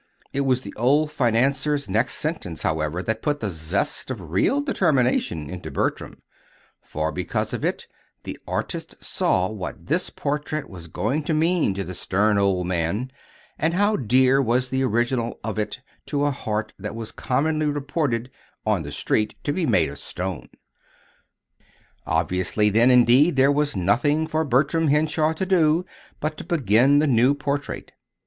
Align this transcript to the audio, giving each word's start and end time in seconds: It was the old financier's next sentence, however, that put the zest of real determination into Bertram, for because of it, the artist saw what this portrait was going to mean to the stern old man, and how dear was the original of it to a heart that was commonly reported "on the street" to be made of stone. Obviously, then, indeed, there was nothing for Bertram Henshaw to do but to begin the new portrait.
It 0.33 0.41
was 0.41 0.61
the 0.61 0.73
old 0.77 1.11
financier's 1.11 1.87
next 1.87 2.15
sentence, 2.15 2.63
however, 2.63 3.03
that 3.03 3.21
put 3.21 3.39
the 3.39 3.51
zest 3.51 4.09
of 4.09 4.31
real 4.31 4.59
determination 4.59 5.47
into 5.47 5.69
Bertram, 5.69 6.23
for 6.81 7.11
because 7.11 7.53
of 7.53 7.63
it, 7.63 7.85
the 8.23 8.35
artist 8.47 8.95
saw 9.03 9.47
what 9.47 9.85
this 9.85 10.09
portrait 10.09 10.67
was 10.67 10.87
going 10.87 11.21
to 11.25 11.35
mean 11.35 11.75
to 11.75 11.83
the 11.83 11.93
stern 11.93 12.39
old 12.39 12.65
man, 12.65 13.11
and 13.59 13.75
how 13.75 13.95
dear 13.95 14.41
was 14.41 14.69
the 14.69 14.81
original 14.81 15.39
of 15.43 15.59
it 15.59 15.81
to 16.07 16.25
a 16.25 16.31
heart 16.31 16.73
that 16.79 16.95
was 16.95 17.11
commonly 17.11 17.67
reported 17.67 18.31
"on 18.65 18.81
the 18.81 18.91
street" 18.91 19.35
to 19.43 19.53
be 19.53 19.67
made 19.67 19.87
of 19.89 19.99
stone. 19.99 20.49
Obviously, 22.07 22.71
then, 22.71 22.89
indeed, 22.89 23.35
there 23.35 23.51
was 23.51 23.75
nothing 23.75 24.25
for 24.25 24.43
Bertram 24.43 24.87
Henshaw 24.87 25.33
to 25.33 25.45
do 25.45 25.85
but 26.19 26.37
to 26.37 26.43
begin 26.43 26.97
the 26.97 27.05
new 27.05 27.35
portrait. 27.35 27.91